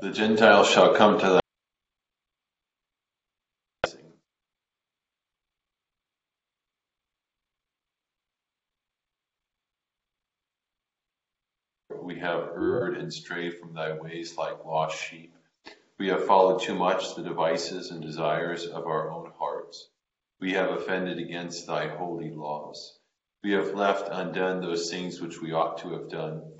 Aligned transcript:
The 0.00 0.12
Gentiles 0.12 0.70
shall 0.70 0.94
come 0.94 1.18
to 1.18 1.26
thy 1.26 1.40
We 12.02 12.18
have 12.20 12.48
erred 12.56 12.96
and 12.96 13.12
strayed 13.12 13.58
from 13.58 13.74
thy 13.74 13.92
ways 13.92 14.38
like 14.38 14.64
lost 14.64 14.98
sheep. 14.98 15.34
We 15.98 16.08
have 16.08 16.24
followed 16.24 16.62
too 16.62 16.74
much 16.74 17.14
the 17.14 17.22
devices 17.22 17.90
and 17.90 18.00
desires 18.00 18.66
of 18.66 18.86
our 18.86 19.10
own 19.10 19.30
hearts. 19.38 19.90
We 20.40 20.52
have 20.54 20.70
offended 20.70 21.18
against 21.18 21.66
thy 21.66 21.88
holy 21.88 22.30
laws. 22.30 22.98
We 23.44 23.52
have 23.52 23.74
left 23.74 24.08
undone 24.10 24.62
those 24.62 24.90
things 24.90 25.20
which 25.20 25.42
we 25.42 25.52
ought 25.52 25.76
to 25.78 25.92
have 25.92 26.08
done, 26.08 26.59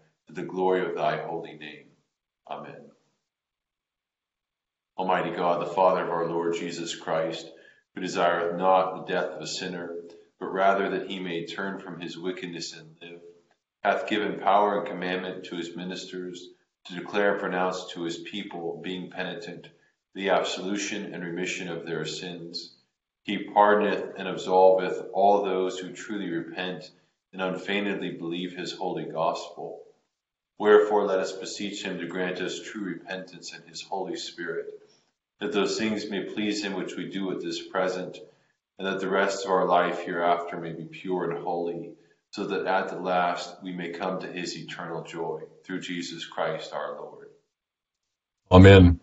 to 0.33 0.41
the 0.41 0.47
glory 0.47 0.85
of 0.85 0.95
thy 0.95 1.17
holy 1.17 1.57
name. 1.57 1.87
Amen. 2.49 2.89
Almighty 4.97 5.31
God, 5.31 5.61
the 5.61 5.73
Father 5.73 6.03
of 6.03 6.09
our 6.09 6.27
Lord 6.27 6.55
Jesus 6.55 6.95
Christ, 6.95 7.49
who 7.93 8.01
desireth 8.01 8.57
not 8.57 8.95
the 9.07 9.13
death 9.13 9.31
of 9.31 9.41
a 9.41 9.47
sinner, 9.47 9.93
but 10.39 10.53
rather 10.53 10.89
that 10.89 11.09
he 11.09 11.19
may 11.19 11.45
turn 11.45 11.79
from 11.79 11.99
his 11.99 12.17
wickedness 12.17 12.73
and 12.73 12.95
live, 13.01 13.19
hath 13.83 14.07
given 14.07 14.39
power 14.39 14.79
and 14.79 14.87
commandment 14.87 15.45
to 15.45 15.55
his 15.55 15.75
ministers 15.75 16.47
to 16.85 16.95
declare 16.95 17.33
and 17.33 17.41
pronounce 17.41 17.91
to 17.91 18.03
his 18.03 18.17
people, 18.19 18.79
being 18.83 19.09
penitent, 19.09 19.67
the 20.13 20.29
absolution 20.29 21.13
and 21.13 21.23
remission 21.23 21.67
of 21.67 21.85
their 21.85 22.05
sins. 22.05 22.75
He 23.23 23.49
pardoneth 23.49 24.13
and 24.17 24.27
absolveth 24.27 25.09
all 25.13 25.43
those 25.43 25.77
who 25.77 25.93
truly 25.93 26.29
repent 26.29 26.89
and 27.33 27.41
unfeignedly 27.41 28.11
believe 28.11 28.53
his 28.53 28.71
holy 28.71 29.05
gospel. 29.05 29.80
Wherefore 30.57 31.05
let 31.05 31.19
us 31.19 31.31
beseech 31.31 31.83
him 31.83 31.97
to 31.99 32.07
grant 32.07 32.39
us 32.39 32.61
true 32.61 32.83
repentance 32.83 33.53
and 33.53 33.63
his 33.67 33.81
Holy 33.81 34.15
Spirit, 34.15 34.67
that 35.39 35.51
those 35.51 35.77
things 35.77 36.09
may 36.09 36.23
please 36.23 36.63
him 36.63 36.73
which 36.73 36.95
we 36.95 37.09
do 37.09 37.31
at 37.31 37.41
this 37.41 37.67
present, 37.67 38.17
and 38.77 38.87
that 38.87 38.99
the 38.99 39.09
rest 39.09 39.45
of 39.45 39.51
our 39.51 39.65
life 39.65 39.99
hereafter 40.01 40.57
may 40.57 40.71
be 40.71 40.85
pure 40.85 41.31
and 41.31 41.43
holy, 41.43 41.93
so 42.31 42.45
that 42.45 42.67
at 42.67 42.89
the 42.89 42.99
last 42.99 43.61
we 43.63 43.71
may 43.73 43.89
come 43.89 44.19
to 44.19 44.27
his 44.31 44.55
eternal 44.57 45.03
joy, 45.03 45.41
through 45.65 45.81
Jesus 45.81 46.25
Christ 46.25 46.73
our 46.73 46.99
Lord. 46.99 47.27
Amen. 48.51 48.99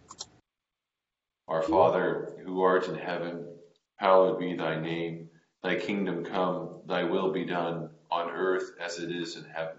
Our 1.48 1.62
Father, 1.62 2.34
who 2.44 2.62
art 2.62 2.88
in 2.88 2.94
heaven, 2.94 3.46
hallowed 3.96 4.38
be 4.38 4.54
thy 4.54 4.80
name. 4.80 5.30
Thy 5.62 5.76
kingdom 5.76 6.24
come, 6.24 6.82
thy 6.86 7.04
will 7.04 7.32
be 7.32 7.44
done, 7.44 7.90
on 8.10 8.30
earth 8.30 8.72
as 8.80 8.98
it 8.98 9.10
is 9.10 9.36
in 9.36 9.44
heaven. 9.44 9.78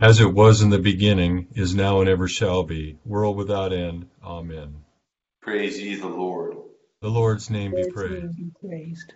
As 0.00 0.20
it 0.20 0.32
was 0.32 0.62
in 0.62 0.70
the 0.70 0.78
beginning, 0.78 1.48
is 1.56 1.74
now, 1.74 2.00
and 2.00 2.08
ever 2.08 2.28
shall 2.28 2.62
be, 2.62 2.96
world 3.04 3.36
without 3.36 3.72
end. 3.72 4.08
Amen. 4.22 4.84
Praise 5.42 5.82
ye 5.82 5.96
the 5.96 6.06
Lord. 6.06 6.56
The 7.02 7.08
Lord's 7.08 7.50
name 7.50 7.74
be 7.74 7.90
praised. 7.90 8.36
be 8.36 8.52
praised. 8.60 9.14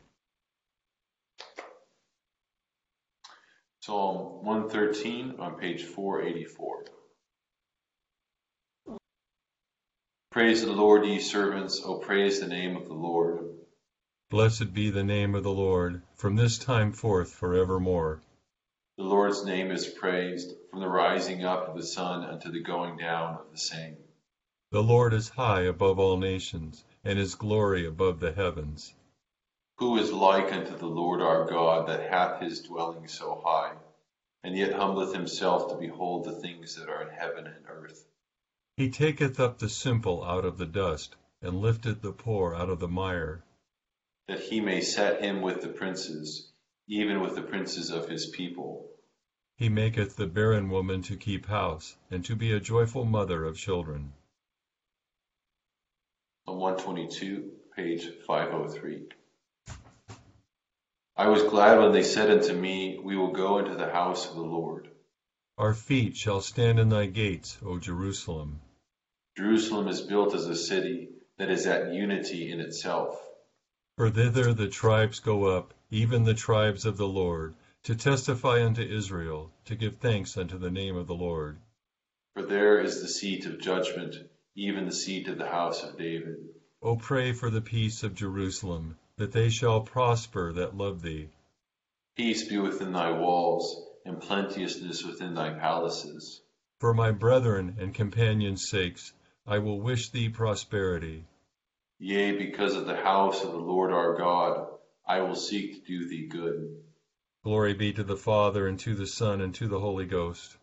Psalm 3.78 4.44
113 4.44 5.36
on 5.38 5.54
page 5.54 5.84
484. 5.84 6.84
Praise 10.32 10.62
the 10.62 10.72
Lord, 10.72 11.06
ye 11.06 11.20
servants. 11.20 11.80
O 11.84 11.98
praise 11.98 12.40
the 12.40 12.48
name 12.48 12.76
of 12.76 12.88
the 12.88 12.94
Lord. 12.94 13.44
Blessed 14.30 14.74
be 14.74 14.90
the 14.90 15.04
name 15.04 15.36
of 15.36 15.44
the 15.44 15.52
Lord, 15.52 16.02
from 16.16 16.34
this 16.34 16.58
time 16.58 16.90
forth 16.90 17.30
forevermore. 17.32 18.20
The 18.98 19.04
Lord's 19.04 19.44
name 19.44 19.70
is 19.70 19.86
praised 19.86 20.54
from 20.72 20.80
the 20.80 20.88
rising 20.88 21.44
up 21.44 21.68
of 21.68 21.76
the 21.76 21.84
sun 21.84 22.24
unto 22.24 22.50
the 22.50 22.62
going 22.62 22.96
down 22.96 23.34
of 23.34 23.52
the 23.52 23.58
same. 23.58 23.94
The 24.70 24.82
Lord 24.82 25.12
is 25.12 25.28
high 25.28 25.64
above 25.64 25.98
all 25.98 26.16
nations, 26.16 26.82
and 27.04 27.18
his 27.18 27.34
glory 27.34 27.86
above 27.86 28.20
the 28.20 28.32
heavens. 28.32 28.94
Who 29.76 29.98
is 29.98 30.10
like 30.10 30.50
unto 30.50 30.74
the 30.74 30.86
Lord 30.86 31.20
our 31.20 31.44
God 31.44 31.88
that 31.88 32.10
hath 32.10 32.40
his 32.40 32.62
dwelling 32.62 33.06
so 33.06 33.42
high, 33.44 33.74
and 34.42 34.56
yet 34.56 34.72
humbleth 34.72 35.12
himself 35.12 35.68
to 35.68 35.76
behold 35.76 36.24
the 36.24 36.40
things 36.40 36.76
that 36.76 36.88
are 36.88 37.02
in 37.02 37.14
heaven 37.14 37.46
and 37.46 37.66
earth? 37.68 38.08
He 38.78 38.88
taketh 38.88 39.38
up 39.38 39.58
the 39.58 39.68
simple 39.68 40.24
out 40.24 40.46
of 40.46 40.56
the 40.56 40.64
dust, 40.64 41.16
and 41.42 41.60
lifteth 41.60 42.00
the 42.00 42.12
poor 42.12 42.54
out 42.54 42.70
of 42.70 42.80
the 42.80 42.88
mire, 42.88 43.44
that 44.26 44.40
he 44.40 44.62
may 44.62 44.80
set 44.80 45.22
him 45.22 45.42
with 45.42 45.60
the 45.60 45.68
princes, 45.68 46.50
even 46.88 47.20
with 47.20 47.34
the 47.34 47.42
princes 47.42 47.90
of 47.90 48.08
his 48.08 48.24
people. 48.24 48.88
He 49.62 49.68
maketh 49.68 50.16
the 50.16 50.26
barren 50.26 50.70
woman 50.70 51.02
to 51.02 51.16
keep 51.16 51.46
house, 51.46 51.94
and 52.10 52.24
to 52.24 52.34
be 52.34 52.50
a 52.50 52.58
joyful 52.58 53.04
mother 53.04 53.44
of 53.44 53.56
children. 53.56 54.12
On 56.48 56.58
122, 56.58 57.48
page 57.76 58.08
503. 58.26 59.04
I 61.16 61.28
was 61.28 61.44
glad 61.44 61.78
when 61.78 61.92
they 61.92 62.02
said 62.02 62.28
unto 62.28 62.52
me, 62.54 62.98
We 62.98 63.16
will 63.16 63.30
go 63.30 63.60
into 63.60 63.76
the 63.76 63.88
house 63.88 64.28
of 64.28 64.34
the 64.34 64.42
Lord. 64.42 64.90
Our 65.56 65.74
feet 65.74 66.16
shall 66.16 66.40
stand 66.40 66.80
in 66.80 66.88
thy 66.88 67.06
gates, 67.06 67.56
O 67.64 67.78
Jerusalem. 67.78 68.60
Jerusalem 69.36 69.86
is 69.86 70.00
built 70.00 70.34
as 70.34 70.46
a 70.46 70.56
city 70.56 71.10
that 71.38 71.50
is 71.50 71.68
at 71.68 71.94
unity 71.94 72.50
in 72.50 72.58
itself. 72.58 73.16
For 73.96 74.10
thither 74.10 74.54
the 74.54 74.66
tribes 74.66 75.20
go 75.20 75.44
up, 75.44 75.72
even 75.88 76.24
the 76.24 76.34
tribes 76.34 76.84
of 76.84 76.96
the 76.96 77.06
Lord, 77.06 77.54
to 77.84 77.96
testify 77.96 78.64
unto 78.64 78.82
Israel, 78.82 79.50
to 79.64 79.74
give 79.74 79.96
thanks 79.96 80.36
unto 80.36 80.56
the 80.56 80.70
name 80.70 80.96
of 80.96 81.08
the 81.08 81.14
Lord. 81.14 81.58
For 82.34 82.42
there 82.42 82.80
is 82.80 83.02
the 83.02 83.08
seat 83.08 83.44
of 83.44 83.60
judgment, 83.60 84.14
even 84.54 84.86
the 84.86 84.92
seat 84.92 85.26
of 85.26 85.36
the 85.36 85.48
house 85.48 85.82
of 85.82 85.98
David. 85.98 86.36
O 86.80 86.96
pray 86.96 87.32
for 87.32 87.50
the 87.50 87.60
peace 87.60 88.02
of 88.02 88.14
Jerusalem, 88.14 88.98
that 89.16 89.32
they 89.32 89.48
shall 89.48 89.80
prosper 89.80 90.52
that 90.52 90.76
love 90.76 91.02
thee. 91.02 91.28
Peace 92.16 92.48
be 92.48 92.58
within 92.58 92.92
thy 92.92 93.10
walls, 93.10 93.84
and 94.04 94.20
plenteousness 94.20 95.04
within 95.04 95.34
thy 95.34 95.50
palaces. 95.50 96.40
For 96.78 96.94
my 96.94 97.10
brethren 97.10 97.76
and 97.78 97.94
companions' 97.94 98.68
sakes, 98.68 99.12
I 99.46 99.58
will 99.58 99.80
wish 99.80 100.10
thee 100.10 100.28
prosperity. 100.28 101.24
Yea, 101.98 102.36
because 102.36 102.76
of 102.76 102.86
the 102.86 102.96
house 102.96 103.42
of 103.44 103.52
the 103.52 103.58
Lord 103.58 103.92
our 103.92 104.16
God, 104.16 104.68
I 105.06 105.20
will 105.20 105.34
seek 105.34 105.74
to 105.74 105.80
do 105.86 106.08
thee 106.08 106.26
good. 106.28 106.82
Glory 107.44 107.74
be 107.74 107.92
to 107.92 108.04
the 108.04 108.16
Father, 108.16 108.68
and 108.68 108.78
to 108.78 108.94
the 108.94 109.06
Son, 109.06 109.40
and 109.40 109.52
to 109.56 109.66
the 109.66 109.80
Holy 109.80 110.06
Ghost. 110.06 110.56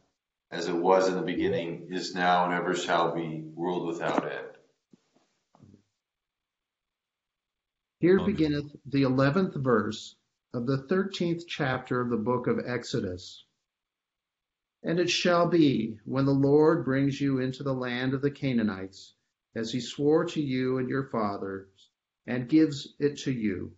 As 0.49 0.69
it 0.69 0.75
was 0.75 1.09
in 1.09 1.15
the 1.15 1.21
beginning, 1.21 1.89
is 1.91 2.15
now, 2.15 2.45
and 2.45 2.53
ever 2.53 2.73
shall 2.73 3.13
be, 3.13 3.41
world 3.53 3.85
without 3.85 4.23
end. 4.31 4.47
Here 7.99 8.23
beginneth 8.25 8.73
the 8.85 9.03
eleventh 9.03 9.55
verse 9.55 10.15
of 10.53 10.67
the 10.67 10.77
thirteenth 10.87 11.45
chapter 11.47 11.99
of 11.99 12.09
the 12.09 12.15
book 12.15 12.47
of 12.47 12.59
Exodus. 12.65 13.43
And 14.81 15.01
it 15.01 15.09
shall 15.09 15.49
be, 15.49 15.99
when 16.05 16.25
the 16.25 16.31
Lord 16.31 16.85
brings 16.85 17.19
you 17.19 17.39
into 17.39 17.61
the 17.61 17.73
land 17.73 18.13
of 18.13 18.21
the 18.21 18.31
Canaanites, 18.31 19.15
as 19.53 19.73
he 19.73 19.81
swore 19.81 20.23
to 20.27 20.41
you 20.41 20.77
and 20.77 20.87
your 20.87 21.09
fathers, 21.09 21.67
and 22.25 22.47
gives 22.47 22.93
it 22.99 23.17
to 23.19 23.33
you, 23.33 23.73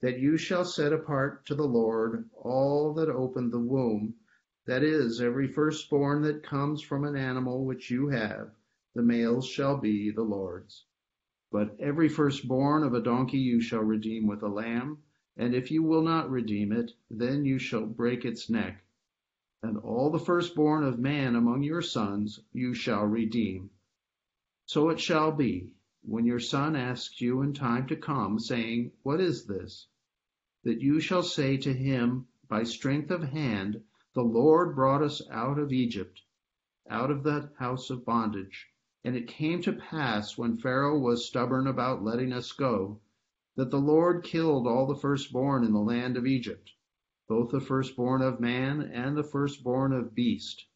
that 0.00 0.18
you 0.18 0.36
shall 0.36 0.64
set 0.64 0.92
apart 0.92 1.46
to 1.46 1.54
the 1.54 1.66
Lord 1.66 2.28
all 2.34 2.94
that 2.94 3.08
open 3.08 3.50
the 3.50 3.58
womb, 3.58 4.14
that 4.66 4.82
is, 4.82 5.20
every 5.20 5.46
firstborn 5.46 6.22
that 6.22 6.42
comes 6.42 6.82
from 6.82 7.04
an 7.04 7.16
animal 7.16 7.64
which 7.64 7.90
you 7.90 8.08
have, 8.08 8.50
the 8.94 9.02
males 9.02 9.46
shall 9.46 9.76
be 9.76 10.10
the 10.10 10.22
Lord's. 10.22 10.84
But 11.52 11.76
every 11.78 12.08
firstborn 12.08 12.82
of 12.82 12.92
a 12.92 13.00
donkey 13.00 13.38
you 13.38 13.60
shall 13.60 13.82
redeem 13.82 14.26
with 14.26 14.42
a 14.42 14.48
lamb, 14.48 14.98
and 15.36 15.54
if 15.54 15.70
you 15.70 15.82
will 15.82 16.02
not 16.02 16.30
redeem 16.30 16.72
it, 16.72 16.92
then 17.10 17.44
you 17.44 17.58
shall 17.58 17.86
break 17.86 18.24
its 18.24 18.50
neck. 18.50 18.82
And 19.62 19.78
all 19.78 20.10
the 20.10 20.18
firstborn 20.18 20.82
of 20.84 20.98
man 20.98 21.36
among 21.36 21.62
your 21.62 21.82
sons 21.82 22.40
you 22.52 22.74
shall 22.74 23.04
redeem. 23.04 23.70
So 24.66 24.88
it 24.88 24.98
shall 24.98 25.30
be, 25.30 25.75
when 26.08 26.24
your 26.24 26.38
son 26.38 26.76
asks 26.76 27.20
you 27.20 27.42
in 27.42 27.52
time 27.52 27.86
to 27.88 27.96
come, 27.96 28.38
saying, 28.38 28.92
What 29.02 29.20
is 29.20 29.46
this? 29.46 29.88
that 30.62 30.80
you 30.80 30.98
shall 30.98 31.22
say 31.22 31.56
to 31.56 31.72
him 31.72 32.26
by 32.48 32.62
strength 32.62 33.10
of 33.10 33.22
hand, 33.22 33.82
The 34.14 34.22
Lord 34.22 34.74
brought 34.74 35.02
us 35.02 35.20
out 35.30 35.58
of 35.58 35.72
Egypt, 35.72 36.22
out 36.88 37.10
of 37.10 37.22
the 37.22 37.50
house 37.58 37.90
of 37.90 38.04
bondage. 38.04 38.68
And 39.04 39.16
it 39.16 39.28
came 39.28 39.62
to 39.62 39.72
pass, 39.72 40.36
when 40.36 40.56
Pharaoh 40.56 40.98
was 40.98 41.24
stubborn 41.24 41.66
about 41.66 42.02
letting 42.02 42.32
us 42.32 42.52
go, 42.52 43.00
that 43.56 43.70
the 43.70 43.80
Lord 43.80 44.22
killed 44.22 44.66
all 44.66 44.86
the 44.86 44.94
firstborn 44.94 45.64
in 45.64 45.72
the 45.72 45.78
land 45.78 46.16
of 46.16 46.26
Egypt, 46.26 46.72
both 47.28 47.50
the 47.50 47.60
firstborn 47.60 48.22
of 48.22 48.40
man 48.40 48.80
and 48.80 49.16
the 49.16 49.24
firstborn 49.24 49.92
of 49.92 50.14
beast. 50.14 50.66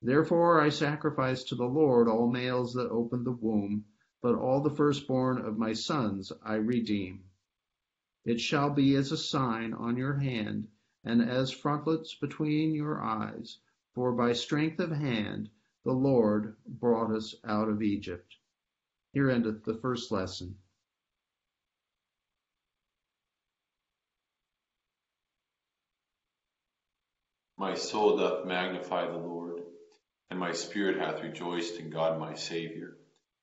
Therefore 0.00 0.60
I 0.60 0.68
sacrifice 0.68 1.44
to 1.44 1.54
the 1.54 1.68
Lord 1.68 2.08
all 2.08 2.30
males 2.30 2.74
that 2.74 2.90
open 2.90 3.24
the 3.24 3.32
womb, 3.32 3.84
but 4.22 4.36
all 4.36 4.60
the 4.60 4.70
firstborn 4.70 5.38
of 5.38 5.58
my 5.58 5.72
sons 5.72 6.32
I 6.42 6.54
redeem. 6.54 7.24
It 8.24 8.40
shall 8.40 8.70
be 8.70 8.94
as 8.94 9.10
a 9.10 9.16
sign 9.16 9.74
on 9.74 9.96
your 9.96 10.14
hand, 10.14 10.68
and 11.04 11.20
as 11.20 11.50
frontlets 11.50 12.14
between 12.14 12.72
your 12.72 13.02
eyes, 13.02 13.58
for 13.94 14.12
by 14.12 14.32
strength 14.32 14.78
of 14.78 14.92
hand 14.92 15.50
the 15.84 15.92
Lord 15.92 16.56
brought 16.64 17.10
us 17.10 17.34
out 17.44 17.68
of 17.68 17.82
Egypt. 17.82 18.36
Here 19.12 19.28
endeth 19.28 19.64
the 19.64 19.74
first 19.74 20.12
lesson. 20.12 20.56
My 27.58 27.74
soul 27.74 28.16
doth 28.16 28.46
magnify 28.46 29.10
the 29.10 29.18
Lord, 29.18 29.62
and 30.30 30.38
my 30.38 30.52
spirit 30.52 30.98
hath 30.98 31.22
rejoiced 31.22 31.78
in 31.78 31.90
God 31.90 32.18
my 32.18 32.34
Saviour. 32.34 32.96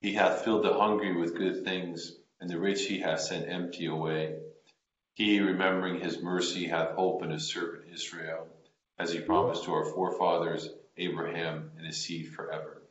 He 0.00 0.12
hath 0.12 0.44
filled 0.44 0.64
the 0.64 0.74
hungry 0.74 1.16
with 1.16 1.36
good 1.36 1.64
things, 1.64 2.16
and 2.40 2.48
the 2.48 2.58
rich 2.58 2.86
he 2.86 3.00
hath 3.00 3.20
sent 3.20 3.48
empty 3.48 3.86
away. 3.86 4.38
He, 5.14 5.40
remembering 5.40 5.98
his 5.98 6.22
mercy, 6.22 6.66
hath 6.66 6.94
hope 6.94 7.24
in 7.24 7.30
his 7.30 7.48
servant 7.48 7.88
Israel, 7.92 8.46
as 8.96 9.12
he 9.12 9.20
promised 9.20 9.64
to 9.64 9.72
our 9.72 9.84
forefathers, 9.84 10.70
Abraham 10.96 11.72
and 11.76 11.84
his 11.84 11.96
seed 11.96 12.32
forever. 12.32 12.82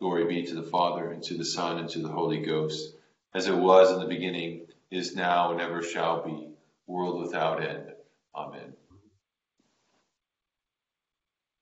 Glory 0.00 0.26
be 0.26 0.42
to 0.46 0.54
the 0.56 0.68
Father, 0.68 1.12
and 1.12 1.22
to 1.24 1.36
the 1.36 1.44
Son, 1.44 1.78
and 1.78 1.88
to 1.90 2.00
the 2.00 2.08
Holy 2.08 2.40
Ghost, 2.44 2.92
as 3.32 3.46
it 3.46 3.56
was 3.56 3.92
in 3.92 4.00
the 4.00 4.06
beginning, 4.06 4.66
is 4.90 5.14
now, 5.14 5.52
and 5.52 5.60
ever 5.60 5.82
shall 5.82 6.24
be, 6.24 6.48
world 6.88 7.20
without 7.20 7.62
end. 7.62 7.92
Amen. 8.34 8.74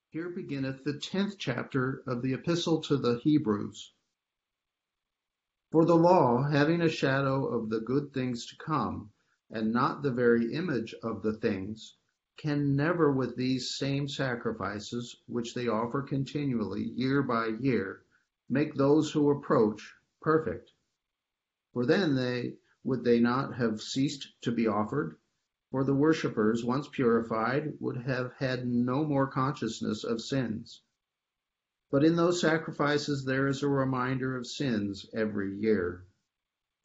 Here 0.08 0.30
beginneth 0.30 0.84
the 0.84 0.98
tenth 0.98 1.36
chapter 1.38 2.02
of 2.06 2.22
the 2.22 2.32
Epistle 2.32 2.80
to 2.82 2.96
the 2.96 3.18
Hebrews. 3.22 3.92
For 5.72 5.84
the 5.84 5.96
law, 5.96 6.44
having 6.44 6.80
a 6.80 6.88
shadow 6.88 7.44
of 7.48 7.70
the 7.70 7.80
good 7.80 8.12
things 8.12 8.46
to 8.46 8.56
come, 8.56 9.10
and 9.50 9.72
not 9.72 10.00
the 10.04 10.12
very 10.12 10.52
image 10.52 10.94
of 11.02 11.22
the 11.22 11.32
things, 11.32 11.96
can 12.36 12.76
never 12.76 13.10
with 13.10 13.34
these 13.34 13.74
same 13.74 14.06
sacrifices, 14.06 15.16
which 15.26 15.54
they 15.54 15.66
offer 15.66 16.02
continually 16.02 16.84
year 16.84 17.20
by 17.20 17.48
year, 17.48 18.04
make 18.48 18.74
those 18.76 19.10
who 19.10 19.28
approach 19.28 19.92
perfect. 20.22 20.70
For 21.72 21.84
then 21.84 22.14
they 22.14 22.58
would 22.84 23.02
they 23.02 23.18
not 23.18 23.56
have 23.56 23.82
ceased 23.82 24.40
to 24.42 24.52
be 24.52 24.68
offered? 24.68 25.16
For 25.72 25.82
the 25.82 25.96
worshippers, 25.96 26.64
once 26.64 26.86
purified, 26.86 27.74
would 27.80 27.96
have 27.96 28.34
had 28.34 28.68
no 28.68 29.04
more 29.04 29.26
consciousness 29.26 30.04
of 30.04 30.20
sins. 30.20 30.82
But 31.96 32.04
in 32.04 32.16
those 32.16 32.42
sacrifices 32.42 33.24
there 33.24 33.46
is 33.48 33.62
a 33.62 33.70
reminder 33.70 34.36
of 34.36 34.46
sins 34.46 35.08
every 35.14 35.56
year. 35.56 36.04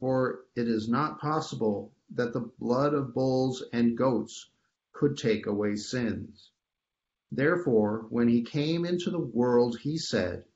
For 0.00 0.46
it 0.56 0.66
is 0.66 0.88
not 0.88 1.20
possible 1.20 1.92
that 2.14 2.32
the 2.32 2.50
blood 2.58 2.94
of 2.94 3.12
bulls 3.12 3.62
and 3.74 3.94
goats 3.94 4.48
could 4.94 5.18
take 5.18 5.44
away 5.44 5.76
sins. 5.76 6.50
Therefore, 7.30 8.06
when 8.08 8.26
he 8.26 8.42
came 8.42 8.86
into 8.86 9.10
the 9.10 9.20
world, 9.20 9.80
he 9.80 9.98
said, 9.98 10.46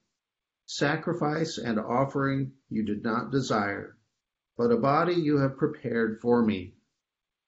Sacrifice 0.64 1.59
and 1.59 1.78
offering 1.78 2.54
you 2.71 2.83
did 2.83 3.02
not 3.02 3.31
desire, 3.31 3.99
but 4.57 4.73
a 4.73 4.78
body 4.78 5.16
you 5.16 5.37
have 5.37 5.59
prepared 5.59 6.19
for 6.23 6.42
me. 6.42 6.78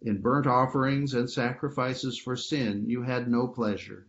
In 0.03 0.21
burnt 0.21 0.47
offerings 0.47 1.15
and 1.15 1.31
sacrifices 1.31 2.19
for 2.19 2.37
sin 2.37 2.87
you 2.87 3.01
had 3.01 3.31
no 3.31 3.49
pleasure. 3.49 4.09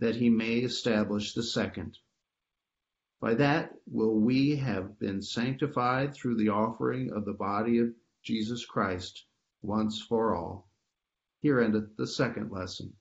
that 0.00 0.16
he 0.16 0.30
may 0.30 0.58
establish 0.58 1.34
the 1.34 1.42
second. 1.42 1.98
By 3.20 3.34
that 3.34 3.72
will 3.90 4.20
we 4.20 4.56
have 4.56 4.98
been 4.98 5.22
sanctified 5.22 6.14
through 6.14 6.36
the 6.36 6.50
offering 6.50 7.10
of 7.10 7.24
the 7.24 7.32
body 7.32 7.78
of 7.78 7.88
Jesus 8.22 8.64
Christ 8.64 9.24
once 9.60 10.00
for 10.00 10.36
all. 10.36 10.68
Here 11.40 11.60
endeth 11.60 11.96
the 11.96 12.06
second 12.06 12.52
lesson. 12.52 12.94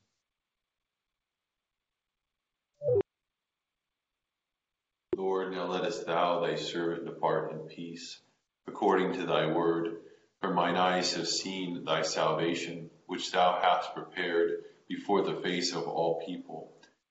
Lord, 5.16 5.52
now 5.52 5.68
lettest 5.68 6.06
thou 6.06 6.42
thy 6.42 6.56
servant 6.56 7.06
depart 7.06 7.52
in 7.52 7.60
peace, 7.68 8.20
according 8.68 9.14
to 9.14 9.26
thy 9.26 9.52
word. 9.52 9.98
For 10.42 10.54
mine 10.54 10.76
eyes 10.76 11.14
have 11.16 11.28
seen 11.28 11.84
thy 11.84 12.04
salvation, 12.04 12.92
which 13.08 13.32
thou 13.32 13.60
hast 13.62 13.96
prepared 13.96 14.64
before 14.88 15.24
the 15.24 15.42
face 15.42 15.74
of 15.74 15.88
all 15.88 16.24
people, 16.26 16.77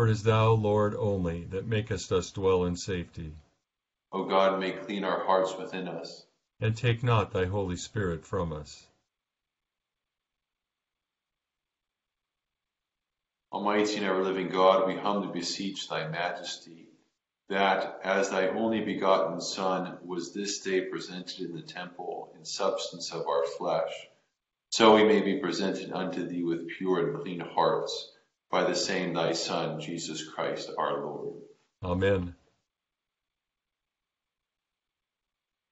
For 0.00 0.06
it 0.06 0.12
is 0.12 0.22
thou, 0.22 0.52
Lord, 0.52 0.94
only, 0.94 1.44
that 1.50 1.66
makest 1.66 2.10
us 2.10 2.30
dwell 2.30 2.64
in 2.64 2.74
safety. 2.74 3.34
O 4.12 4.24
God, 4.24 4.58
make 4.58 4.86
clean 4.86 5.04
our 5.04 5.26
hearts 5.26 5.54
within 5.58 5.88
us. 5.88 6.24
And 6.58 6.74
take 6.74 7.02
not 7.02 7.32
thy 7.32 7.44
Holy 7.44 7.76
Spirit 7.76 8.24
from 8.24 8.50
us. 8.50 8.86
Almighty 13.52 13.96
and 13.96 14.06
ever 14.06 14.24
living 14.24 14.48
God, 14.48 14.86
we 14.86 14.96
humbly 14.96 15.38
beseech 15.38 15.90
thy 15.90 16.08
majesty 16.08 16.88
that, 17.50 18.00
as 18.02 18.30
thy 18.30 18.48
only 18.48 18.80
begotten 18.80 19.42
Son 19.42 19.98
was 20.02 20.32
this 20.32 20.60
day 20.60 20.80
presented 20.80 21.40
in 21.40 21.54
the 21.54 21.60
temple 21.60 22.32
in 22.38 22.46
substance 22.46 23.12
of 23.12 23.26
our 23.28 23.44
flesh, 23.58 23.92
so 24.70 24.94
we 24.94 25.04
may 25.04 25.20
be 25.20 25.40
presented 25.40 25.92
unto 25.92 26.26
thee 26.26 26.42
with 26.42 26.68
pure 26.68 27.10
and 27.10 27.20
clean 27.20 27.40
hearts 27.40 28.16
by 28.50 28.64
the 28.64 28.74
same 28.74 29.14
thy 29.14 29.32
Son, 29.32 29.80
Jesus 29.80 30.28
Christ 30.28 30.70
our 30.76 31.04
Lord. 31.04 31.34
Amen. 31.82 32.34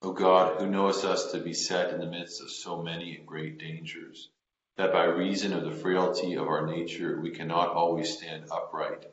O 0.01 0.13
God, 0.13 0.61
who 0.61 0.71
knowest 0.71 1.05
us 1.05 1.33
to 1.33 1.41
be 1.41 1.53
set 1.53 1.93
in 1.93 2.01
the 2.01 2.07
midst 2.07 2.41
of 2.41 2.51
so 2.51 2.81
many 2.83 3.17
and 3.17 3.27
great 3.27 3.59
dangers, 3.59 4.31
that 4.77 4.93
by 4.93 5.05
reason 5.05 5.53
of 5.53 5.65
the 5.65 5.73
frailty 5.73 6.35
of 6.35 6.47
our 6.47 6.67
nature 6.67 7.21
we 7.21 7.33
cannot 7.33 7.71
always 7.71 8.17
stand 8.17 8.45
upright, 8.53 9.05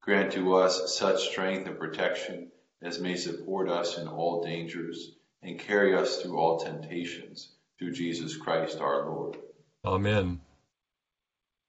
grant 0.00 0.32
to 0.32 0.54
us 0.54 0.96
such 0.96 1.28
strength 1.28 1.68
and 1.68 1.78
protection 1.78 2.50
as 2.80 2.98
may 2.98 3.14
support 3.14 3.68
us 3.68 3.98
in 3.98 4.08
all 4.08 4.42
dangers 4.42 5.12
and 5.42 5.58
carry 5.60 5.94
us 5.94 6.22
through 6.22 6.38
all 6.38 6.58
temptations, 6.58 7.52
through 7.78 7.92
Jesus 7.92 8.36
Christ 8.36 8.80
our 8.80 9.04
Lord. 9.04 9.36
Amen. 9.84 10.40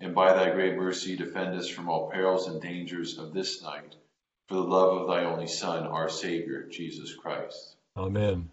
and 0.00 0.14
by 0.14 0.32
thy 0.32 0.50
great 0.50 0.76
mercy 0.76 1.16
defend 1.16 1.54
us 1.54 1.68
from 1.68 1.88
all 1.88 2.10
perils 2.10 2.48
and 2.48 2.60
dangers 2.60 3.18
of 3.18 3.32
this 3.32 3.62
night, 3.62 3.96
for 4.48 4.54
the 4.54 4.60
love 4.60 5.00
of 5.00 5.08
thy 5.08 5.24
only 5.24 5.46
Son, 5.46 5.86
our 5.86 6.08
Savior, 6.08 6.66
Jesus 6.70 7.14
Christ. 7.14 7.76
Amen. 7.96 8.50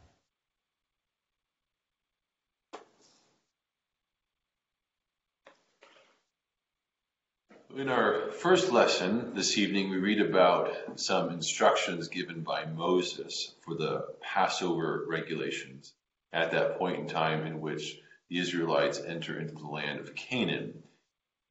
In 7.76 7.90
our 7.90 8.30
first 8.30 8.72
lesson 8.72 9.34
this 9.34 9.58
evening, 9.58 9.90
we 9.90 9.98
read 9.98 10.22
about 10.22 11.00
some 11.00 11.32
instructions 11.32 12.08
given 12.08 12.42
by 12.42 12.66
Moses 12.66 13.56
for 13.62 13.74
the 13.74 14.10
Passover 14.22 15.06
regulations 15.08 15.92
at 16.32 16.52
that 16.52 16.78
point 16.78 17.00
in 17.00 17.08
time 17.08 17.48
in 17.48 17.62
which 17.62 18.00
the 18.30 18.38
Israelites 18.38 19.00
enter 19.00 19.40
into 19.40 19.56
the 19.56 19.66
land 19.66 20.00
of 20.00 20.14
Canaan. 20.14 20.83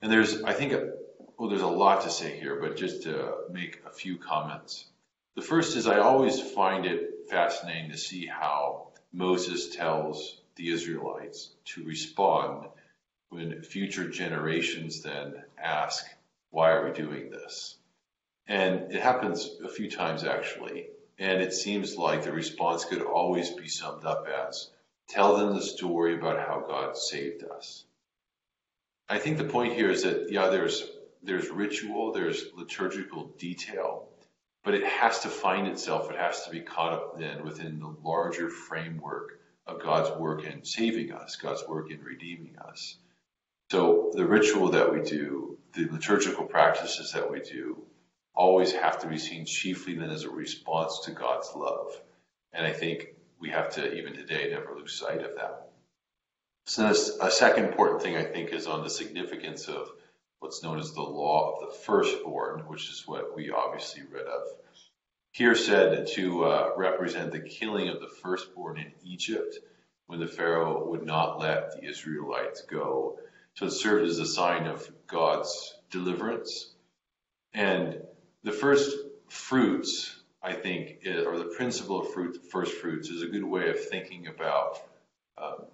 And 0.03 0.11
there's, 0.11 0.43
I 0.43 0.53
think, 0.53 0.75
well, 1.39 1.49
there's 1.49 1.63
a 1.63 1.67
lot 1.69 2.03
to 2.03 2.11
say 2.11 2.39
here, 2.39 2.59
but 2.61 2.77
just 2.77 3.05
to 3.05 3.35
make 3.51 3.81
a 3.87 3.91
few 3.91 4.19
comments. 4.19 4.87
The 5.37 5.43
first 5.43 5.77
is 5.77 5.87
I 5.87 6.01
always 6.01 6.41
find 6.41 6.85
it 6.85 7.31
fascinating 7.31 7.91
to 7.91 7.97
see 7.97 8.27
how 8.27 8.89
Moses 9.13 9.75
tells 9.75 10.41
the 10.57 10.71
Israelites 10.71 11.51
to 11.67 11.85
respond 11.85 12.67
when 13.31 13.63
future 13.63 14.09
generations 14.09 15.03
then 15.03 15.45
ask, 15.57 16.05
why 16.51 16.73
are 16.73 16.85
we 16.85 16.93
doing 16.93 17.31
this? 17.31 17.77
And 18.49 18.93
it 18.93 19.01
happens 19.01 19.49
a 19.65 19.69
few 19.69 19.89
times 19.89 20.25
actually. 20.25 20.89
And 21.19 21.41
it 21.41 21.55
seems 21.55 21.97
like 21.97 22.25
the 22.25 22.33
response 22.33 22.85
could 22.85 23.03
always 23.03 23.51
be 23.51 23.69
summed 23.69 24.05
up 24.05 24.27
as, 24.27 24.69
tell 25.09 25.37
them 25.37 25.55
the 25.55 25.63
story 25.63 26.17
about 26.17 26.41
how 26.41 26.65
God 26.67 26.97
saved 26.97 27.45
us. 27.45 27.85
I 29.09 29.19
think 29.19 29.39
the 29.39 29.45
point 29.45 29.75
here 29.75 29.91
is 29.91 30.05
that, 30.05 30.31
yeah, 30.31 30.49
there's, 30.49 30.85
there's 31.23 31.49
ritual, 31.51 32.13
there's 32.13 32.45
liturgical 32.55 33.35
detail, 33.39 34.09
but 34.65 34.75
it 34.75 34.85
has 34.85 35.21
to 35.21 35.29
find 35.29 35.67
itself, 35.67 36.11
it 36.11 36.17
has 36.17 36.45
to 36.45 36.51
be 36.51 36.61
caught 36.61 36.93
up 36.93 37.19
then 37.19 37.45
within 37.45 37.79
the 37.81 37.95
larger 38.03 38.49
framework 38.49 39.41
of 39.67 39.83
God's 39.83 40.11
work 40.19 40.45
in 40.45 40.65
saving 40.65 41.13
us, 41.13 41.37
God's 41.37 41.67
work 41.69 41.91
in 41.91 42.01
redeeming 42.03 42.57
us. 42.59 42.97
So 43.71 44.13
the 44.15 44.27
ritual 44.27 44.71
that 44.71 44.93
we 44.93 45.01
do, 45.01 45.59
the 45.75 45.89
liturgical 45.91 46.45
practices 46.45 47.13
that 47.13 47.31
we 47.31 47.41
do, 47.41 47.83
always 48.35 48.73
have 48.73 48.99
to 49.01 49.09
be 49.09 49.19
seen 49.19 49.47
chiefly 49.47 49.95
then 49.95 50.11
as 50.11 50.25
a 50.25 50.31
response 50.31 51.01
to 51.05 51.13
God's 51.13 51.51
love. 51.55 51.99
And 52.53 52.67
I 52.67 52.73
think 52.73 53.15
we 53.39 53.51
have 53.51 53.71
to, 53.75 53.95
even 53.95 54.15
today, 54.15 54.51
never 54.51 54.75
lose 54.75 54.99
sight 54.99 55.23
of 55.23 55.37
that. 55.37 55.72
So 56.65 56.87
a 57.21 57.31
second 57.31 57.65
important 57.65 58.03
thing 58.03 58.17
I 58.17 58.23
think 58.23 58.51
is 58.51 58.67
on 58.67 58.83
the 58.83 58.91
significance 58.91 59.69
of 59.69 59.89
what's 60.39 60.63
known 60.63 60.79
as 60.79 60.93
the 60.93 61.03
law 61.03 61.53
of 61.53 61.61
the 61.61 61.75
firstborn, 61.79 62.61
which 62.67 62.89
is 62.89 63.05
what 63.07 63.35
we 63.35 63.51
obviously 63.51 64.03
read 64.11 64.27
of. 64.27 64.49
Here 65.33 65.55
said 65.55 66.07
to 66.15 66.45
uh, 66.45 66.71
represent 66.77 67.33
the 67.33 67.41
killing 67.41 67.89
of 67.89 68.01
the 68.01 68.09
firstborn 68.23 68.79
in 68.79 68.93
Egypt 69.05 69.59
when 70.07 70.21
the 70.21 70.27
Pharaoh 70.27 70.89
would 70.89 71.05
not 71.05 71.39
let 71.39 71.73
the 71.73 71.89
Israelites 71.89 72.63
go. 72.63 73.19
So 73.55 73.67
it 73.67 73.71
served 73.71 74.07
as 74.07 74.19
a 74.19 74.27
sign 74.27 74.67
of 74.67 74.89
God's 75.07 75.75
deliverance. 75.91 76.73
And 77.55 78.03
the 78.45 78.53
first 78.53 78.97
fruits, 79.29 80.15
I 80.43 80.53
think, 80.53 81.07
or 81.07 81.39
the 81.39 81.53
principle 81.57 82.01
of 82.01 82.13
fruit, 82.13 82.47
first 82.51 82.75
fruits, 82.75 83.09
is 83.09 83.23
a 83.23 83.29
good 83.29 83.45
way 83.45 83.71
of 83.71 83.89
thinking 83.89 84.27
about 84.27 84.79
um, 85.39 85.65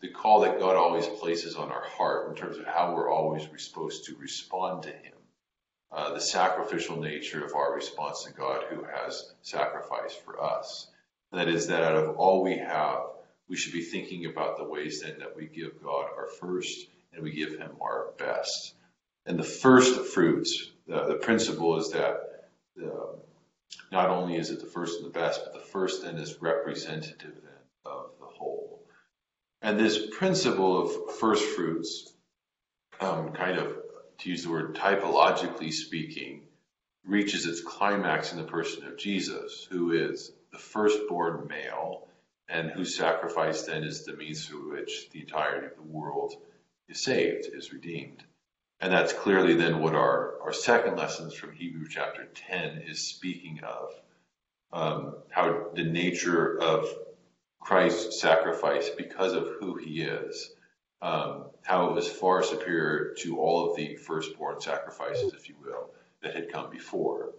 the 0.00 0.08
call 0.08 0.40
that 0.40 0.58
God 0.58 0.76
always 0.76 1.06
places 1.06 1.54
on 1.54 1.70
our 1.70 1.84
heart 1.84 2.28
in 2.28 2.34
terms 2.34 2.58
of 2.58 2.66
how 2.66 2.94
we're 2.94 3.10
always 3.10 3.46
supposed 3.58 4.04
to 4.06 4.16
respond 4.16 4.82
to 4.84 4.90
Him. 4.90 5.14
Uh, 5.90 6.14
the 6.14 6.20
sacrificial 6.20 6.98
nature 6.98 7.44
of 7.44 7.54
our 7.54 7.74
response 7.74 8.24
to 8.24 8.32
God 8.32 8.64
who 8.70 8.82
has 8.82 9.32
sacrificed 9.42 10.20
for 10.24 10.42
us. 10.42 10.88
That 11.32 11.48
is 11.48 11.68
that 11.68 11.82
out 11.82 11.96
of 11.96 12.16
all 12.16 12.42
we 12.42 12.56
have, 12.58 13.02
we 13.48 13.56
should 13.56 13.72
be 13.72 13.82
thinking 13.82 14.26
about 14.26 14.56
the 14.56 14.64
ways 14.64 15.02
then 15.02 15.18
that 15.18 15.36
we 15.36 15.46
give 15.46 15.82
God 15.82 16.06
our 16.16 16.28
first 16.40 16.88
and 17.12 17.22
we 17.22 17.32
give 17.32 17.58
Him 17.58 17.72
our 17.80 18.12
best. 18.18 18.74
And 19.26 19.38
the 19.38 19.44
first 19.44 20.00
fruits, 20.06 20.70
the, 20.86 21.04
the 21.04 21.14
principle 21.14 21.78
is 21.78 21.90
that 21.92 22.48
the, 22.74 23.18
not 23.90 24.10
only 24.10 24.36
is 24.36 24.50
it 24.50 24.60
the 24.60 24.66
first 24.66 24.98
and 24.98 25.06
the 25.06 25.18
best, 25.18 25.42
but 25.44 25.52
the 25.52 25.68
first 25.68 26.02
then 26.02 26.16
is 26.16 26.40
representative 26.40 27.34
then 27.42 27.52
of. 27.84 28.11
And 29.62 29.78
this 29.78 30.08
principle 30.18 30.82
of 30.82 31.14
first 31.20 31.44
fruits, 31.44 32.12
um, 33.00 33.32
kind 33.32 33.58
of, 33.58 33.76
to 34.18 34.28
use 34.28 34.42
the 34.42 34.50
word 34.50 34.74
typologically 34.74 35.72
speaking, 35.72 36.42
reaches 37.04 37.46
its 37.46 37.60
climax 37.60 38.32
in 38.32 38.38
the 38.38 38.44
person 38.44 38.84
of 38.86 38.98
Jesus, 38.98 39.66
who 39.70 39.92
is 39.92 40.32
the 40.50 40.58
firstborn 40.58 41.46
male, 41.48 42.08
and 42.48 42.70
whose 42.70 42.96
sacrifice 42.96 43.62
then 43.62 43.84
is 43.84 44.04
the 44.04 44.16
means 44.16 44.46
through 44.46 44.72
which 44.72 45.10
the 45.10 45.20
entirety 45.20 45.66
of 45.66 45.76
the 45.76 45.82
world 45.82 46.34
is 46.88 47.00
saved, 47.00 47.46
is 47.52 47.72
redeemed. 47.72 48.22
And 48.80 48.92
that's 48.92 49.12
clearly 49.12 49.54
then 49.54 49.78
what 49.78 49.94
our, 49.94 50.40
our 50.42 50.52
second 50.52 50.96
lessons 50.96 51.34
from 51.34 51.52
Hebrew 51.52 51.86
chapter 51.88 52.26
10 52.48 52.82
is 52.88 52.98
speaking 53.00 53.60
of. 53.62 53.90
Um, 54.72 55.16
how 55.30 55.68
the 55.74 55.84
nature 55.84 56.58
of 56.60 56.88
Christ's 57.62 58.20
sacrifice, 58.20 58.90
because 58.90 59.32
of 59.32 59.48
who 59.60 59.76
he 59.76 60.02
is, 60.02 60.52
um, 61.00 61.46
how 61.62 61.88
it 61.88 61.94
was 61.94 62.08
far 62.08 62.42
superior 62.42 63.14
to 63.18 63.38
all 63.38 63.70
of 63.70 63.76
the 63.76 63.96
firstborn 63.96 64.60
sacrifices, 64.60 65.32
if 65.32 65.48
you 65.48 65.54
will, 65.62 65.90
that 66.22 66.34
had 66.34 66.52
come 66.52 66.70
before. 66.70 67.32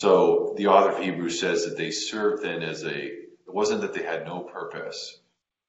So 0.00 0.54
the 0.56 0.68
author 0.68 0.90
of 0.92 1.02
Hebrews 1.02 1.38
says 1.38 1.64
that 1.64 1.76
they 1.76 1.90
served 1.90 2.42
then 2.42 2.62
as 2.62 2.84
a, 2.84 3.04
it 3.04 3.28
wasn't 3.46 3.82
that 3.82 3.94
they 3.94 4.02
had 4.02 4.24
no 4.26 4.40
purpose, 4.40 5.18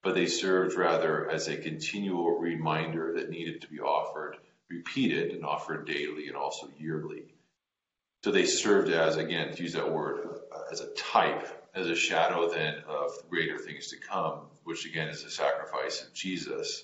but 0.04 0.16
they 0.16 0.26
served 0.26 0.78
rather 0.78 1.30
as 1.30 1.48
a 1.48 1.58
continual 1.58 2.40
reminder 2.40 3.14
that 3.16 3.30
needed 3.30 3.62
to 3.62 3.68
be 3.68 3.80
offered, 3.80 4.38
repeated 4.70 5.32
and 5.32 5.46
offered 5.46 5.86
daily 5.86 6.28
and 6.28 6.38
also 6.38 6.70
yearly. 6.80 7.24
So 8.24 8.32
they 8.32 8.46
served 8.46 8.90
as, 8.90 9.18
again, 9.18 9.54
to 9.54 9.64
use 9.64 9.74
that 9.74 9.92
word, 9.92 10.40
as 10.72 10.80
a 10.80 10.94
type, 10.94 11.61
as 11.74 11.88
a 11.88 11.96
shadow 11.96 12.50
then 12.50 12.84
of 12.88 13.12
greater 13.30 13.58
things 13.58 13.88
to 13.88 13.98
come, 13.98 14.42
which 14.64 14.86
again 14.86 15.08
is 15.08 15.24
the 15.24 15.30
sacrifice 15.30 16.02
of 16.02 16.14
Jesus, 16.14 16.84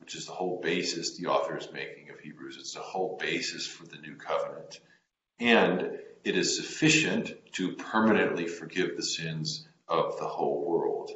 which 0.00 0.14
is 0.14 0.26
the 0.26 0.32
whole 0.32 0.60
basis 0.60 1.16
the 1.16 1.26
author 1.26 1.56
is 1.56 1.68
making 1.72 2.10
of 2.10 2.20
Hebrews. 2.20 2.56
It's 2.58 2.74
the 2.74 2.80
whole 2.80 3.18
basis 3.20 3.66
for 3.66 3.86
the 3.86 3.98
new 3.98 4.14
covenant. 4.14 4.80
And 5.38 5.98
it 6.24 6.36
is 6.36 6.56
sufficient 6.56 7.32
to 7.54 7.74
permanently 7.74 8.46
forgive 8.46 8.96
the 8.96 9.02
sins 9.02 9.66
of 9.86 10.18
the 10.18 10.26
whole 10.26 10.64
world. 10.68 11.12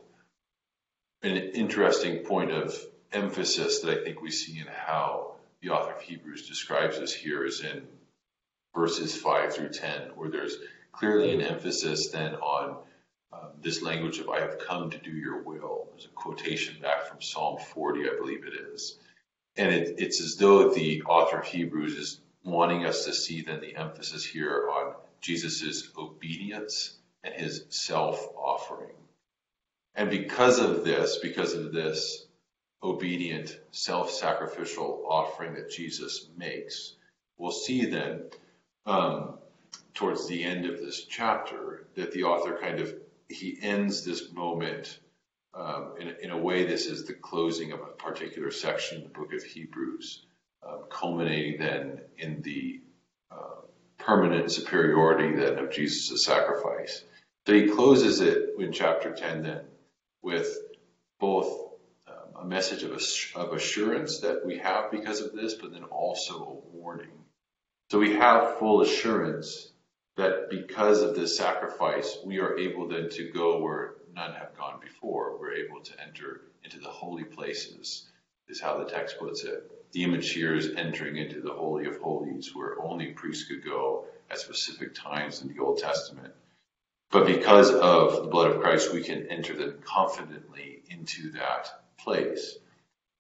An 1.23 1.37
interesting 1.37 2.25
point 2.25 2.51
of 2.51 2.75
emphasis 3.13 3.81
that 3.81 3.99
I 3.99 4.05
think 4.05 4.23
we 4.23 4.31
see 4.31 4.59
in 4.59 4.67
how 4.67 5.37
the 5.61 5.71
author 5.71 5.93
of 5.93 6.01
Hebrews 6.03 6.49
describes 6.49 6.99
this 6.99 7.15
here 7.15 7.45
is 7.45 7.61
in 7.61 7.87
verses 8.75 9.17
5 9.17 9.55
through 9.55 9.71
10, 9.71 10.13
where 10.15 10.31
there's 10.31 10.57
clearly 10.93 11.35
an 11.35 11.41
emphasis 11.41 12.11
then 12.11 12.35
on 12.37 12.79
um, 13.33 13.51
this 13.61 13.83
language 13.83 14.19
of 14.19 14.29
I 14.29 14.41
have 14.41 14.59
come 14.59 14.91
to 14.91 14.99
do 14.99 15.11
your 15.11 15.43
will. 15.43 15.89
There's 15.93 16.07
a 16.07 16.09
quotation 16.09 16.81
back 16.81 17.07
from 17.07 17.23
Psalm 17.23 17.59
40, 17.59 18.09
I 18.09 18.15
believe 18.17 18.47
it 18.47 18.55
is. 18.55 18.99
And 19.57 19.73
it, 19.75 19.97
it's 19.99 20.21
as 20.21 20.37
though 20.37 20.73
the 20.73 21.03
author 21.03 21.39
of 21.39 21.47
Hebrews 21.47 21.95
is 21.95 22.21
wanting 22.45 22.85
us 22.87 23.05
to 23.05 23.13
see 23.13 23.43
then 23.43 23.61
the 23.61 23.77
emphasis 23.77 24.25
here 24.25 24.69
on 24.71 24.95
Jesus' 25.21 25.89
obedience 25.97 26.99
and 27.23 27.35
his 27.35 27.65
self 27.69 28.27
offering. 28.37 28.97
And 29.95 30.11
because 30.11 30.59
of 30.59 30.85
this, 30.85 31.19
because 31.19 31.55
of 31.55 31.73
this 31.73 32.27
obedient, 32.83 33.59
self 33.71 34.11
sacrificial 34.11 35.05
offering 35.09 35.55
that 35.55 35.71
Jesus 35.71 36.29
makes, 36.37 36.95
we'll 37.37 37.53
see 37.53 37.87
then 37.87 38.25
um, 38.87 39.39
towards 39.95 40.27
the 40.27 40.43
end 40.43 40.67
of 40.67 40.81
this 40.81 41.05
chapter 41.05 41.87
that 41.95 42.13
the 42.13 42.25
author 42.25 42.59
kind 42.61 42.81
of 42.81 42.95
he 43.29 43.59
ends 43.61 44.05
this 44.05 44.33
moment 44.33 44.99
um, 45.55 45.95
in, 46.01 46.15
in, 46.23 46.31
a 46.31 46.39
way. 46.39 46.65
This 46.65 46.87
is 46.87 47.05
the 47.05 47.15
closing 47.15 47.73
of 47.73 47.81
a 47.81 47.87
particular 47.87 48.51
section 48.51 48.99
in 48.99 49.05
the 49.05 49.11
book 49.11 49.33
of 49.33 49.43
Hebrews, 49.43 50.25
uh, 50.67 50.79
culminating 50.91 51.61
then 51.61 52.01
in 52.19 52.43
the 52.43 52.81
uh, 53.31 53.63
permanent 53.99 54.51
superiority 54.51 55.37
then 55.37 55.59
of 55.59 55.73
Jesus' 55.73 56.25
sacrifice. 56.25 57.05
So 57.47 57.55
he 57.55 57.69
closes 57.69 58.21
it 58.21 58.51
in 58.59 58.73
chapter 58.73 59.13
10 59.13 59.43
then 59.43 59.65
with 60.23 60.57
both 61.19 61.73
um, 62.07 62.43
a 62.43 62.45
message 62.45 62.83
of, 62.85 62.93
of 63.35 63.53
assurance 63.53 64.21
that 64.21 64.47
we 64.47 64.59
have 64.59 64.91
because 64.91 65.21
of 65.21 65.33
this, 65.33 65.55
but 65.55 65.73
then 65.73 65.85
also 65.85 66.63
a 66.73 66.77
warning. 66.77 67.11
So 67.91 67.99
we 67.99 68.15
have 68.15 68.59
full 68.59 68.81
assurance 68.81 69.72
that 70.17 70.51
because 70.51 71.03
of 71.03 71.15
this 71.15 71.37
sacrifice, 71.37 72.19
we 72.25 72.39
are 72.39 72.59
able 72.59 72.89
then 72.89 73.09
to 73.11 73.31
go 73.31 73.61
where 73.61 73.95
none 74.15 74.35
have 74.35 74.57
gone 74.57 74.79
before. 74.81 75.39
We're 75.39 75.55
able 75.55 75.81
to 75.81 76.01
enter 76.01 76.43
into 76.65 76.79
the 76.79 76.89
holy 76.89 77.25
places, 77.25 78.07
is 78.49 78.61
how 78.61 78.79
the 78.79 78.91
text 78.91 79.19
puts 79.19 79.45
it. 79.45 79.71
The 79.93 80.05
image 80.05 80.31
here 80.33 80.55
is 80.55 80.71
entering 80.77 81.17
into 81.17 81.41
the 81.41 81.53
Holy 81.53 81.87
of 81.87 81.99
Holies, 81.99 82.55
where 82.55 82.81
only 82.83 83.09
priests 83.09 83.45
could 83.45 83.65
go 83.65 84.07
at 84.31 84.39
specific 84.39 84.95
times 84.95 85.43
in 85.43 85.49
the 85.49 85.63
Old 85.63 85.79
Testament. 85.79 86.35
But 87.11 87.27
because 87.27 87.71
of 87.71 88.23
the 88.23 88.29
blood 88.29 88.51
of 88.51 88.63
Christ, 88.63 88.93
we 88.93 89.03
can 89.03 89.27
enter 89.27 89.55
then 89.55 89.75
confidently 89.85 90.83
into 90.89 91.33
that 91.33 91.69
place. 91.99 92.57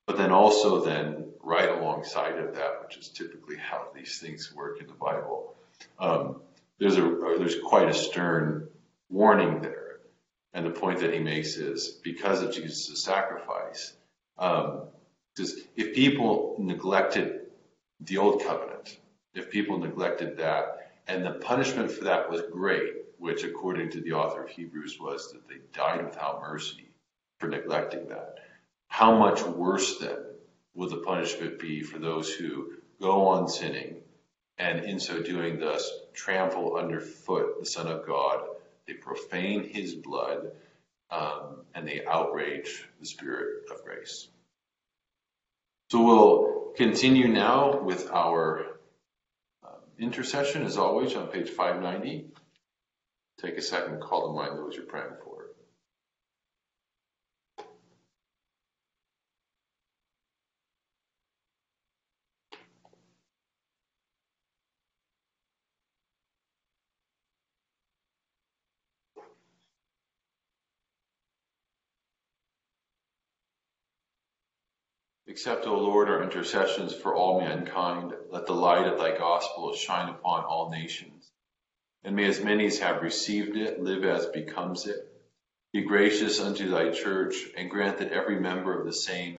But 0.07 0.16
then 0.16 0.33
also 0.33 0.83
then 0.83 1.26
right 1.42 1.68
alongside 1.68 2.38
of 2.38 2.55
that, 2.55 2.83
which 2.83 2.96
is 2.96 3.09
typically 3.09 3.57
how 3.57 3.88
these 3.94 4.18
things 4.18 4.52
work 4.55 4.81
in 4.81 4.87
the 4.87 4.94
Bible, 4.94 5.55
um, 5.98 6.40
there's 6.83 6.97
a 6.97 7.37
there's 7.38 7.61
quite 7.61 7.88
a 7.88 7.95
stern 7.95 8.68
warning 9.09 9.62
there. 9.62 10.01
And 10.53 10.66
the 10.66 10.71
point 10.71 10.99
that 11.01 11.14
he 11.14 11.21
makes 11.21 11.57
is 11.57 12.01
because 12.03 12.42
of 12.42 12.53
Jesus' 12.53 13.03
sacrifice, 13.03 13.95
um, 14.37 14.88
if 15.38 15.95
people 15.95 16.57
neglected 16.59 17.47
the 18.01 18.18
old 18.18 18.42
covenant, 18.42 18.99
if 19.33 19.49
people 19.49 19.79
neglected 19.79 20.37
that, 20.38 20.90
and 21.07 21.25
the 21.25 21.35
punishment 21.35 21.90
for 21.90 22.05
that 22.05 22.29
was 22.29 22.42
great, 22.53 22.95
which 23.18 23.45
according 23.45 23.90
to 23.90 24.01
the 24.01 24.12
author 24.12 24.42
of 24.42 24.51
Hebrews 24.51 24.99
was 25.01 25.33
that 25.33 25.49
they 25.49 25.61
died 25.73 26.05
without 26.05 26.42
mercy 26.42 26.90
for 27.38 27.49
neglecting 27.49 28.09
that. 28.09 28.40
How 28.88 29.16
much 29.16 29.42
worse 29.42 29.99
then 29.99 30.18
will 30.75 30.88
the 30.88 30.99
punishment 30.99 31.61
be 31.61 31.83
for 31.83 31.99
those 31.99 32.35
who 32.35 32.73
go 33.01 33.29
on 33.29 33.49
sinning 33.49 34.02
and 34.62 34.85
in 34.85 35.01
so 35.01 35.20
doing 35.20 35.59
thus 35.59 35.90
trample 36.14 36.77
underfoot 36.77 37.59
the 37.59 37.66
Son 37.66 37.88
of 37.88 38.07
God, 38.07 38.44
they 38.87 38.94
profane 38.94 39.64
his 39.68 39.94
blood, 39.94 40.53
um, 41.11 41.62
and 41.75 41.87
they 41.87 42.05
outrage 42.07 42.85
the 43.01 43.07
Spirit 43.07 43.64
of 43.72 43.83
grace. 43.85 44.29
So 45.90 46.03
we'll 46.03 46.72
continue 46.77 47.27
now 47.29 47.81
with 47.81 48.09
our 48.12 48.79
uh, 49.66 49.81
intercession, 49.98 50.62
as 50.62 50.77
always, 50.77 51.16
on 51.16 51.27
page 51.27 51.51
590. 51.51 52.27
Take 53.42 53.59
a 53.59 53.62
second, 53.62 54.01
call 54.01 54.29
to 54.29 54.33
mind 54.33 54.59
those 54.59 54.77
you're 54.77 54.85
praying 54.85 55.16
for. 55.25 55.41
Accept, 75.33 75.66
O 75.66 75.79
Lord, 75.79 76.11
our 76.11 76.23
intercessions 76.23 76.92
for 76.92 77.14
all 77.16 77.40
mankind. 77.40 78.12
Let 78.29 78.45
the 78.45 78.53
light 78.53 78.87
of 78.87 78.99
thy 78.99 79.16
gospel 79.16 79.73
shine 79.73 80.11
upon 80.11 80.45
all 80.45 80.71
nations. 80.71 81.27
And 82.05 82.14
may 82.14 82.27
as 82.27 82.45
many 82.45 82.66
as 82.66 82.79
have 82.81 83.01
received 83.01 83.57
it 83.57 83.81
live 83.81 84.05
as 84.05 84.27
becomes 84.27 84.85
it. 84.85 84.99
Be 85.73 85.81
gracious 85.81 86.38
unto 86.38 86.68
thy 86.68 86.90
church, 86.90 87.35
and 87.57 87.71
grant 87.71 87.97
that 87.97 88.12
every 88.12 88.38
member 88.38 88.79
of 88.79 88.85
the 88.85 88.92
same 88.92 89.31